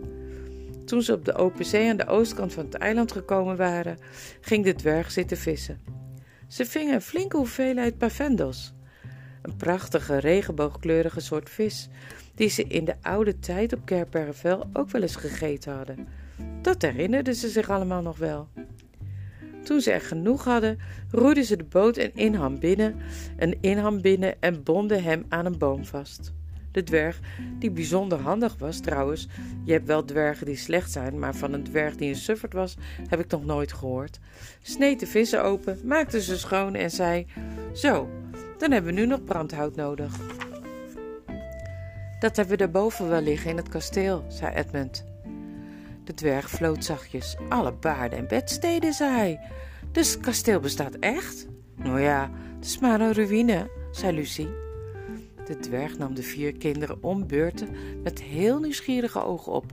Toen 0.93 1.03
ze 1.03 1.13
op 1.13 1.25
de 1.25 1.35
open 1.35 1.65
zee 1.65 1.91
aan 1.91 1.97
de 1.97 2.07
oostkant 2.07 2.53
van 2.53 2.65
het 2.65 2.75
eiland 2.75 3.13
gekomen 3.13 3.57
waren, 3.57 3.99
ging 4.41 4.65
de 4.65 4.75
dwerg 4.75 5.11
zitten 5.11 5.37
vissen. 5.37 5.81
Ze 6.49 6.65
vingen 6.65 6.95
een 6.95 7.03
flinke 7.03 7.37
hoeveelheid 7.37 7.99
pavendos, 7.99 8.73
een 9.43 9.57
prachtige 9.57 10.17
regenboogkleurige 10.19 11.21
soort 11.21 11.51
vis, 11.51 11.89
die 12.35 12.49
ze 12.49 12.65
in 12.65 12.85
de 12.85 12.95
oude 13.03 13.39
tijd 13.39 13.73
op 13.73 13.85
Kerpervel 13.85 14.69
ook 14.73 14.91
wel 14.91 15.03
eens 15.03 15.17
gegeten 15.17 15.73
hadden. 15.73 16.09
Dat 16.63 16.83
herinnerden 16.83 17.35
ze 17.35 17.49
zich 17.49 17.71
allemaal 17.71 18.03
nog 18.03 18.19
wel. 18.19 18.49
Toen 19.65 19.81
ze 19.81 19.93
er 19.93 20.01
genoeg 20.01 20.45
hadden, 20.45 20.79
roeiden 21.11 21.45
ze 21.45 21.57
de 21.57 21.65
boot 21.65 21.97
en 21.97 22.15
inham 22.15 22.59
binnen, 22.59 22.97
een 23.37 23.59
inham 23.61 24.01
binnen 24.01 24.41
en 24.41 24.63
bonden 24.63 25.03
hem 25.03 25.25
aan 25.29 25.47
een 25.47 25.59
boom 25.59 25.85
vast. 25.85 26.33
De 26.73 26.83
dwerg, 26.83 27.21
die 27.59 27.71
bijzonder 27.71 28.19
handig 28.19 28.57
was 28.59 28.81
trouwens, 28.81 29.29
je 29.65 29.73
hebt 29.73 29.87
wel 29.87 30.05
dwergen 30.05 30.47
die 30.47 30.57
slecht 30.57 30.93
zijn, 30.93 31.19
maar 31.19 31.35
van 31.35 31.53
een 31.53 31.65
dwerg 31.65 31.97
die 31.97 32.09
een 32.09 32.17
sufferd 32.17 32.53
was, 32.53 32.77
heb 33.09 33.21
ik 33.21 33.31
nog 33.31 33.45
nooit 33.45 33.73
gehoord, 33.73 34.19
sneed 34.63 35.01
de 35.01 35.07
vissen 35.07 35.43
open, 35.43 35.79
maakte 35.85 36.23
ze 36.23 36.39
schoon 36.39 36.75
en 36.75 36.91
zei: 36.91 37.27
Zo, 37.75 38.09
dan 38.59 38.71
hebben 38.71 38.95
we 38.95 39.01
nu 39.01 39.07
nog 39.07 39.25
brandhout 39.25 39.77
nodig. 39.77 40.17
Dat 42.21 42.37
hebben 42.37 42.57
we 42.57 42.63
daarboven 42.63 43.09
wel 43.09 43.23
liggen 43.23 43.51
in 43.51 43.57
het 43.57 43.69
kasteel, 43.69 44.25
zei 44.29 44.55
Edmund. 44.55 45.05
De 46.05 46.15
dwerg 46.15 46.51
floot 46.51 46.85
zachtjes. 46.85 47.37
Alle 47.49 47.73
baarden 47.73 48.19
en 48.19 48.29
bedsteden, 48.29 48.93
zei 48.93 49.11
hij. 49.11 49.41
Dus 49.93 50.13
het 50.13 50.21
kasteel 50.21 50.61
bestaat 50.61 50.95
echt? 50.95 51.47
Nou 51.77 52.01
ja, 52.01 52.31
het 52.57 52.65
is 52.65 52.79
maar 52.79 53.01
een 53.01 53.13
ruïne, 53.13 53.71
zei 53.91 54.15
Lucie. 54.15 54.62
De 55.47 55.59
dwerg 55.59 55.99
nam 55.99 56.15
de 56.15 56.23
vier 56.23 56.53
kinderen 56.53 57.03
om 57.03 57.27
beurten 57.27 57.69
met 58.03 58.23
heel 58.23 58.61
nieuwsgierige 58.61 59.23
ogen 59.23 59.53
op. 59.53 59.73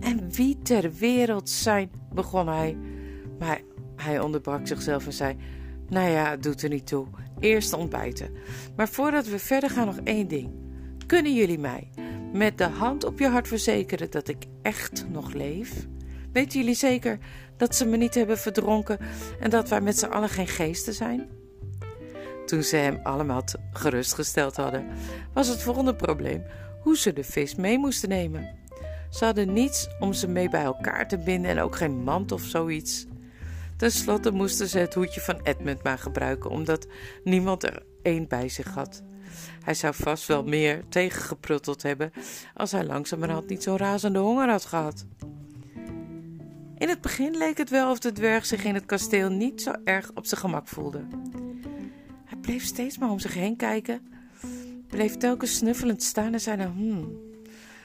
En 0.00 0.30
wie 0.32 0.58
ter 0.62 0.92
wereld 0.92 1.50
zijn, 1.50 1.90
begon 2.12 2.48
hij. 2.48 2.76
Maar 3.38 3.60
hij 3.96 4.20
onderbrak 4.20 4.66
zichzelf 4.66 5.06
en 5.06 5.12
zei: 5.12 5.36
Nou 5.88 6.08
ja, 6.08 6.30
het 6.30 6.42
doet 6.42 6.62
er 6.62 6.68
niet 6.68 6.86
toe. 6.86 7.06
Eerst 7.40 7.72
ontbijten. 7.72 8.30
Maar 8.76 8.88
voordat 8.88 9.26
we 9.26 9.38
verder 9.38 9.70
gaan, 9.70 9.86
nog 9.86 10.00
één 10.04 10.28
ding. 10.28 10.50
Kunnen 11.06 11.34
jullie 11.34 11.58
mij 11.58 11.90
met 12.32 12.58
de 12.58 12.64
hand 12.64 13.04
op 13.04 13.18
je 13.18 13.28
hart 13.28 13.48
verzekeren 13.48 14.10
dat 14.10 14.28
ik 14.28 14.44
echt 14.62 15.06
nog 15.08 15.32
leef? 15.32 15.86
Weten 16.32 16.58
jullie 16.58 16.74
zeker 16.74 17.18
dat 17.56 17.74
ze 17.74 17.86
me 17.86 17.96
niet 17.96 18.14
hebben 18.14 18.38
verdronken 18.38 18.98
en 19.40 19.50
dat 19.50 19.68
wij 19.68 19.80
met 19.80 19.98
z'n 19.98 20.06
allen 20.06 20.28
geen 20.28 20.46
geesten 20.46 20.94
zijn? 20.94 21.28
Toen 22.48 22.62
ze 22.62 22.76
hem 22.76 23.00
allemaal 23.02 23.44
gerustgesteld 23.72 24.56
hadden, 24.56 24.86
was 25.32 25.48
het 25.48 25.62
volgende 25.62 25.94
probleem 25.94 26.42
hoe 26.82 26.96
ze 26.96 27.12
de 27.12 27.24
vis 27.24 27.54
mee 27.54 27.78
moesten 27.78 28.08
nemen. 28.08 28.56
Ze 29.10 29.24
hadden 29.24 29.52
niets 29.52 29.88
om 29.98 30.12
ze 30.12 30.28
mee 30.28 30.48
bij 30.48 30.62
elkaar 30.62 31.08
te 31.08 31.18
binden 31.18 31.50
en 31.50 31.60
ook 31.60 31.76
geen 31.76 32.02
mand 32.02 32.32
of 32.32 32.42
zoiets. 32.42 33.06
Ten 33.76 33.92
slotte 33.92 34.30
moesten 34.30 34.68
ze 34.68 34.78
het 34.78 34.94
hoedje 34.94 35.20
van 35.20 35.40
Edmund 35.42 35.82
maar 35.82 35.98
gebruiken, 35.98 36.50
omdat 36.50 36.86
niemand 37.24 37.62
er 37.62 37.82
één 38.02 38.28
bij 38.28 38.48
zich 38.48 38.74
had. 38.74 39.02
Hij 39.64 39.74
zou 39.74 39.94
vast 39.94 40.26
wel 40.26 40.44
meer 40.44 40.84
tegengeprutteld 40.88 41.82
hebben 41.82 42.12
als 42.54 42.72
hij 42.72 42.84
langzamerhand 42.84 43.48
niet 43.48 43.62
zo'n 43.62 43.76
razende 43.76 44.18
honger 44.18 44.48
had 44.48 44.64
gehad. 44.64 45.06
In 46.78 46.88
het 46.88 47.00
begin 47.00 47.36
leek 47.36 47.58
het 47.58 47.70
wel 47.70 47.90
of 47.90 47.98
de 47.98 48.12
dwerg 48.12 48.46
zich 48.46 48.64
in 48.64 48.74
het 48.74 48.86
kasteel 48.86 49.30
niet 49.30 49.62
zo 49.62 49.72
erg 49.84 50.10
op 50.14 50.26
zijn 50.26 50.40
gemak 50.40 50.68
voelde. 50.68 51.06
Bleef 52.48 52.64
steeds 52.64 52.98
maar 52.98 53.10
om 53.10 53.18
zich 53.18 53.34
heen 53.34 53.56
kijken, 53.56 54.00
bleef 54.86 55.16
telkens 55.16 55.56
snuffelend 55.56 56.02
staan 56.02 56.32
en 56.32 56.40
zei 56.40 56.56
dan: 56.56 56.72
Hmm, 56.72 57.18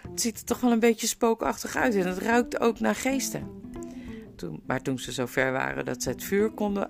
het 0.09 0.21
ziet 0.21 0.37
er 0.37 0.43
toch 0.43 0.59
wel 0.59 0.71
een 0.71 0.79
beetje 0.79 1.07
spookachtig 1.07 1.75
uit 1.75 1.95
en 1.95 2.07
het 2.07 2.17
ruikt 2.17 2.59
ook 2.59 2.79
naar 2.79 2.95
geesten. 2.95 3.47
Toen, 4.35 4.61
maar 4.65 4.81
toen 4.81 4.99
ze 4.99 5.11
zo 5.13 5.25
ver 5.25 5.51
waren 5.51 5.85
dat 5.85 6.03
ze 6.03 6.09
het 6.09 6.23
vuur 6.23 6.51
konden 6.51 6.89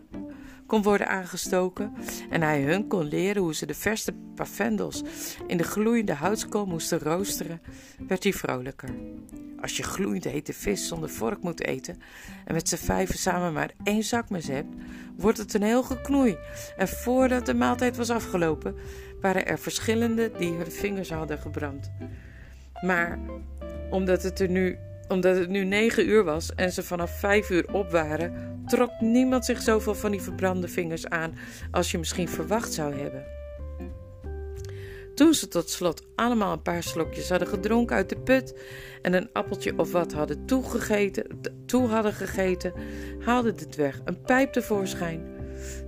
kon 0.74 0.82
worden 0.82 1.08
aangestoken 1.08 1.94
en 2.30 2.42
hij 2.42 2.62
hun 2.62 2.88
kon 2.88 3.04
leren 3.04 3.42
hoe 3.42 3.56
ze 3.56 3.66
de 3.66 3.74
verste 3.74 4.14
pavendels 4.36 5.04
in 5.48 5.58
de 5.58 5.64
gloeiende 5.64 6.14
houtskool 6.14 6.66
moesten 6.66 7.00
roosteren, 7.00 7.62
werd 8.08 8.24
hij 8.24 8.34
vrolijker. 8.34 8.90
Als 9.62 9.78
je 9.78 9.84
gloeiend 9.84 10.24
hete 10.24 10.54
vis 10.54 10.88
zonder 10.88 11.10
vork 11.10 11.42
moet 11.42 11.64
eten 11.64 12.02
en 12.46 12.54
met 12.54 12.70
z'n 12.70 12.76
vijven 12.76 13.18
samen 13.18 13.54
maar 13.54 13.72
één 13.84 14.04
zakmes 14.04 14.48
hebt, 14.48 14.76
wordt 15.18 15.38
het 15.38 15.54
een 15.54 15.64
heel 15.64 15.84
geknoei. 15.84 16.38
En 16.78 16.88
voordat 16.88 17.46
de 17.46 17.54
maaltijd 17.54 17.98
was 17.98 18.10
afgelopen, 18.10 18.76
waren 19.22 19.48
er 19.48 19.60
verschillende 19.60 20.32
die 20.38 20.54
hun 20.54 20.72
vingers 20.72 21.10
hadden 21.10 21.40
gebrand. 21.40 21.92
Maar 22.82 23.20
omdat 23.90 24.24
het 24.24 24.40
er 24.40 24.50
nu 24.50 24.78
omdat 25.08 25.36
het 25.36 25.50
nu 25.50 25.64
negen 25.64 26.10
uur 26.10 26.24
was 26.24 26.56
en 26.56 26.72
ze 26.72 26.84
vanaf 26.84 27.20
vijf 27.20 27.50
uur 27.50 27.74
op 27.74 27.92
waren, 27.92 28.53
trok 28.66 28.92
niemand 29.00 29.46
zich 29.46 29.62
zoveel 29.62 29.96
van 29.96 30.12
die 30.12 30.22
verbrande 30.22 30.68
vingers 30.68 31.08
aan 31.08 31.36
als 31.72 31.92
je 31.92 31.98
misschien 31.98 32.30
verwacht 32.30 32.74
zou 32.74 32.96
hebben. 32.96 33.26
Toen 35.16 35.34
ze 35.34 35.48
tot 35.48 35.70
slot 35.70 36.06
allemaal 36.16 36.54
een 36.54 36.62
paar 36.62 36.84
slokjes 36.84 37.30
hadden 37.30 37.48
gedronken 37.48 37.96
uit 37.96 38.10
de 38.10 38.20
put 38.20 38.60
en 39.02 39.14
een 39.14 39.30
appeltje 39.34 39.78
of 39.78 39.92
wat 39.92 40.14
hadden 40.14 40.46
toegegeten, 40.46 41.42
toe 41.66 41.88
hadden 41.88 42.14
gegeten, 42.14 42.74
haalde 43.20 43.54
de 43.54 43.68
dwerg 43.68 44.02
een 44.06 44.22
pijp 44.22 44.54
tevoorschijn, 44.54 45.26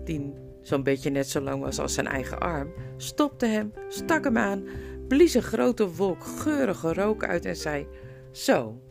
die 0.03 0.33
zo'n 0.61 0.83
beetje 0.83 1.09
net 1.09 1.29
zo 1.29 1.41
lang 1.41 1.61
was 1.61 1.79
als 1.79 1.93
zijn 1.93 2.07
eigen 2.07 2.39
arm, 2.39 2.73
stopte 2.97 3.45
hem, 3.45 3.73
stak 3.89 4.23
hem 4.23 4.37
aan, 4.37 4.63
blies 5.07 5.33
een 5.33 5.41
grote 5.41 5.95
wolk 5.95 6.23
geurige 6.23 6.93
rook 6.93 7.23
uit 7.23 7.45
en 7.45 7.55
zei: 7.55 7.87
Zo, 8.31 8.81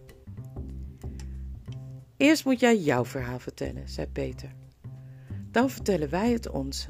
Eerst 2.17 2.45
moet 2.45 2.61
jij 2.61 2.77
jouw 2.79 3.05
verhaal 3.05 3.39
vertellen, 3.39 3.89
zei 3.89 4.07
Peter. 4.07 4.53
Dan 5.51 5.71
vertellen 5.71 6.11
wij 6.11 6.33
het 6.33 6.51
onze. 6.51 6.89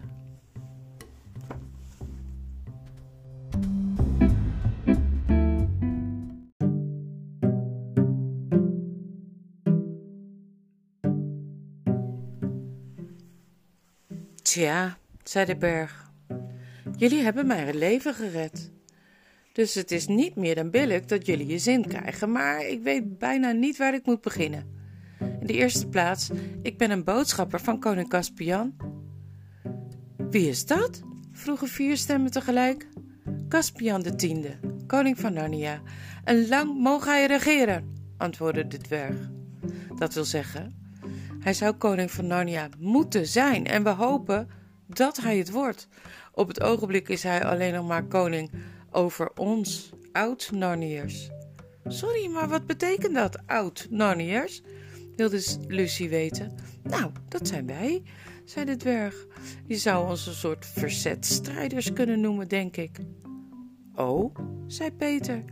Tja, 14.43 14.99
zei 15.23 15.47
de 15.47 15.57
berg, 15.57 16.13
jullie 16.97 17.23
hebben 17.23 17.47
mij 17.47 17.65
het 17.65 17.75
leven 17.75 18.15
gered. 18.15 18.71
Dus 19.53 19.75
het 19.75 19.91
is 19.91 20.07
niet 20.07 20.37
meer 20.37 20.55
dan 20.55 20.71
billig 20.71 21.05
dat 21.05 21.27
jullie 21.27 21.47
je 21.47 21.59
zin 21.59 21.87
krijgen, 21.87 22.33
maar 22.33 22.67
ik 22.67 22.83
weet 22.83 23.19
bijna 23.19 23.53
niet 23.53 23.77
waar 23.77 23.95
ik 23.95 24.07
moet 24.07 24.21
beginnen. 24.21 24.74
In 25.45 25.53
de 25.53 25.57
eerste 25.57 25.89
plaats, 25.89 26.31
ik 26.63 26.79
ben 26.79 26.91
een 26.91 27.05
boodschapper 27.05 27.61
van 27.61 27.81
koning 27.81 28.09
Caspian. 28.09 28.77
Wie 30.31 30.49
is 30.49 30.67
dat? 30.67 31.03
vroegen 31.33 31.69
vier 31.69 31.97
stemmen 31.97 32.31
tegelijk. 32.31 32.89
Caspian 33.49 34.03
de 34.03 34.15
tiende, 34.15 34.59
koning 34.87 35.21
van 35.21 35.33
Narnia. 35.33 35.81
En 36.25 36.49
lang 36.49 36.79
mogen 36.79 37.11
hij 37.11 37.27
regeren, 37.27 37.95
antwoordde 38.17 38.67
de 38.67 38.79
dwerg. 38.79 39.31
Dat 39.97 40.15
wil 40.15 40.25
zeggen, 40.25 40.75
hij 41.41 41.55
zou 41.55 41.73
koning 41.73 42.11
van 42.11 42.27
Narnia 42.27 42.69
moeten 42.79 43.27
zijn 43.27 43.67
en 43.67 43.83
we 43.83 43.91
hopen 43.91 44.49
dat 44.87 45.17
hij 45.17 45.39
het 45.39 45.51
wordt. 45.51 45.89
Op 46.33 46.49
het 46.49 46.61
ogenblik 46.63 47.09
is 47.09 47.23
hij 47.23 47.45
alleen 47.45 47.75
nog 47.75 47.87
maar 47.87 48.05
koning 48.05 48.51
over 48.91 49.31
ons, 49.35 49.93
oud-Narniërs. 50.13 51.31
Sorry, 51.87 52.31
maar 52.31 52.49
wat 52.49 52.67
betekent 52.67 53.15
dat, 53.15 53.39
oud-Narniërs? 53.47 54.63
Wilde 55.17 55.43
Lucie 55.69 56.09
weten. 56.09 56.53
Nou, 56.83 57.11
dat 57.29 57.49
zijn 57.49 57.67
wij, 57.67 58.03
zei 58.45 58.65
de 58.65 58.77
dwerg. 58.77 59.27
Je 59.67 59.77
zou 59.77 60.09
ons 60.09 60.27
een 60.27 60.35
soort 60.35 60.67
verzetstrijders 60.67 61.93
kunnen 61.93 62.21
noemen, 62.21 62.49
denk 62.49 62.77
ik. 62.77 62.99
Oh, 63.95 64.35
zei 64.67 64.93
Peter. 64.93 65.45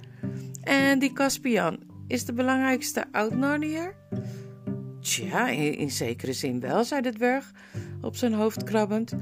En 0.63 0.99
die 0.99 1.13
Caspian 1.13 1.79
is 2.07 2.25
de 2.25 2.33
belangrijkste 2.33 3.05
oud-Narnier? 3.13 3.95
Tja, 5.01 5.49
in, 5.49 5.77
in, 5.77 5.91
zekere 5.91 6.33
zin 6.33 6.61
wel, 6.61 6.85
zei 6.85 7.01
de 7.01 7.13
dwerg, 7.13 7.53
op 8.01 8.17
zijn 8.17 8.33
hoofd 8.33 8.65
krabbend. 8.65 9.13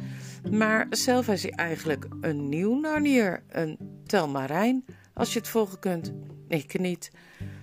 Maar 0.50 0.86
zelf 0.90 1.28
is 1.28 1.42
hij 1.42 1.52
eigenlijk 1.52 2.06
een 2.20 2.48
nieuw 2.48 2.80
Narnier, 2.80 3.42
een 3.48 3.78
telmarijn, 4.06 4.84
als 5.14 5.32
je 5.32 5.38
het 5.38 5.48
volgen 5.48 5.78
kunt. 5.78 6.12
Ik 6.48 6.78
niet, 6.78 7.10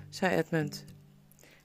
zei 0.09 0.35
Edmund. 0.35 0.85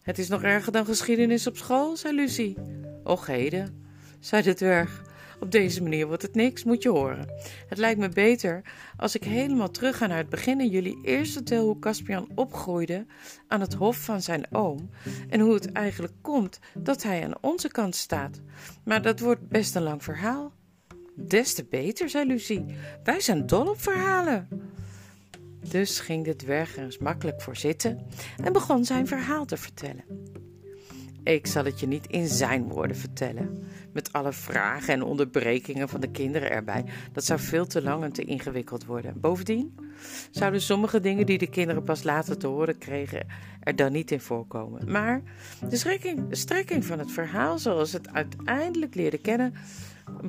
Het 0.03 0.19
is 0.19 0.29
nog 0.29 0.43
erger 0.43 0.73
dan 0.73 0.85
geschiedenis 0.85 1.47
op 1.47 1.57
school, 1.57 1.97
zei 1.97 2.15
Lucie. 2.15 2.57
Och 3.05 3.27
heden, 3.27 3.85
zei 4.21 4.43
de 4.43 4.55
dwerg. 4.55 5.03
Op 5.41 5.51
deze 5.51 5.83
manier 5.83 6.07
wordt 6.07 6.23
het 6.23 6.35
niks, 6.35 6.65
moet 6.65 6.83
je 6.83 6.89
horen. 6.89 7.29
Het 7.69 7.79
lijkt 7.79 8.01
me 8.01 8.09
beter 8.09 8.63
als 8.97 9.15
ik 9.15 9.25
helemaal 9.25 9.71
terug 9.71 9.97
ga 9.97 10.07
naar 10.07 10.19
het 10.19 10.29
begin 10.29 10.61
en 10.61 10.69
jullie 10.69 10.99
eerst 11.03 11.33
vertel 11.33 11.65
hoe 11.65 11.79
Caspian 11.79 12.29
opgroeide 12.35 13.07
aan 13.49 13.61
het 13.61 13.75
hof 13.75 13.97
van 13.97 14.23
zijn 14.23 14.47
oom 14.51 14.91
en 15.29 15.41
hoe 15.41 15.55
het 15.55 15.73
eigenlijk 15.73 16.15
komt 16.21 16.59
dat 16.75 17.03
hij 17.03 17.25
aan 17.25 17.35
onze 17.41 17.69
kant 17.69 17.95
staat. 17.95 18.41
Maar 18.85 19.03
dat 19.03 19.21
wordt 19.21 19.49
best 19.49 19.75
een 19.75 19.83
lang 19.83 20.03
verhaal. 20.03 20.53
Des 21.15 21.55
te 21.55 21.65
beter, 21.65 22.09
zei 22.09 22.27
Lucie. 22.27 22.65
Wij 23.05 23.21
zijn 23.21 23.47
dol 23.47 23.67
op 23.67 23.81
verhalen. 23.81 24.49
Dus 25.69 26.01
ging 26.01 26.25
de 26.25 26.37
dwerg 26.37 26.77
er 26.77 26.85
eens 26.85 26.99
makkelijk 26.99 27.41
voor 27.41 27.57
zitten 27.57 28.07
en 28.45 28.53
begon 28.53 28.85
zijn 28.85 29.07
verhaal 29.07 29.45
te 29.45 29.57
vertellen. 29.57 30.05
Ik 31.25 31.47
zal 31.47 31.65
het 31.65 31.81
je 31.81 31.87
niet 31.87 32.07
in 32.07 32.29
zijn 32.29 32.69
woorden 32.69 32.97
vertellen, 32.97 33.65
met 33.93 34.13
alle 34.13 34.33
vragen 34.33 34.95
en 34.95 35.03
onderbrekingen 35.03 35.89
van 35.89 36.01
de 36.01 36.11
kinderen 36.11 36.51
erbij. 36.51 36.85
Dat 37.13 37.25
zou 37.25 37.41
veel 37.41 37.67
te 37.67 37.83
lang 37.83 38.05
en 38.05 38.13
te 38.13 38.25
ingewikkeld 38.25 38.85
worden. 38.85 39.21
Bovendien 39.21 39.79
zouden 40.31 40.61
sommige 40.61 41.01
dingen 41.01 41.27
die 41.27 41.39
de 41.39 41.51
kinderen 41.51 41.83
pas 41.83 42.03
later 42.03 42.39
te 42.39 42.47
horen 42.47 42.79
kregen 42.79 43.27
er 43.61 43.77
dan 43.77 43.93
niet 43.93 44.11
in 44.11 44.21
voorkomen. 44.21 44.91
Maar 44.91 45.23
de 45.69 45.77
strekking, 45.77 46.29
de 46.29 46.37
strekking 46.37 46.85
van 46.85 46.99
het 46.99 47.11
verhaal, 47.11 47.59
zoals 47.59 47.93
het 47.93 48.13
uiteindelijk 48.13 48.95
leerde 48.95 49.19
kennen, 49.19 49.55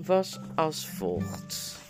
was 0.05 0.39
als 0.55 0.87
volgt. 0.87 1.81